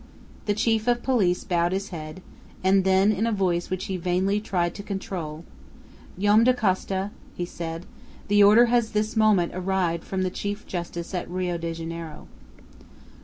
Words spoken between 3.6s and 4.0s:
which he